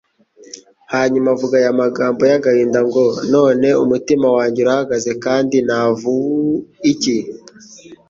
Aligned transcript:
Hanyuma 0.93 1.27
avuga 1.35 1.53
aya 1.59 1.79
magambo 1.81 2.21
y'agahinda 2.31 2.79
ngo: 2.87 3.03
"None 3.33 3.67
umutima 3.83 4.27
wanjye 4.35 4.59
urahagaze 4.61 5.11
kandi 5.25 5.55
navuua 5.67 6.61
iki? 6.91 7.17